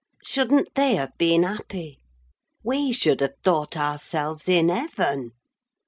Shouldn't 0.23 0.73
they 0.73 0.95
have 0.95 1.15
been 1.19 1.43
happy? 1.43 1.99
We 2.63 2.91
should 2.91 3.21
have 3.21 3.35
thought 3.43 3.77
ourselves 3.77 4.49
in 4.49 4.69
heaven! 4.69 5.33